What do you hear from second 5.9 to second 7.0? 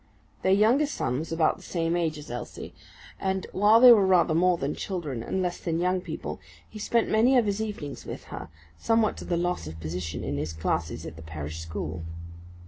people, he